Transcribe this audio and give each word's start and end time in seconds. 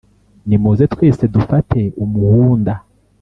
nimuze 0.47 0.83
twese 0.93 1.23
dufate 1.35 1.79
umuhunda 2.03 2.73